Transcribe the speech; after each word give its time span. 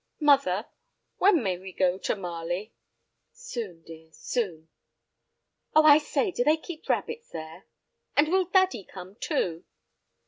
"Mother, 0.19 0.65
when 1.19 1.43
may 1.43 1.59
we 1.59 1.71
go 1.73 1.99
to 1.99 2.15
Marley?" 2.15 2.73
"Soon, 3.33 3.83
dear, 3.83 4.09
soon." 4.11 4.67
"Oh, 5.75 5.83
I 5.85 5.99
say, 5.99 6.31
do 6.31 6.43
they 6.43 6.57
keep 6.57 6.89
rabbits 6.89 7.29
there?" 7.29 7.67
"And 8.17 8.27
will 8.29 8.45
daddy 8.45 8.83
come 8.83 9.13
too?" 9.13 9.63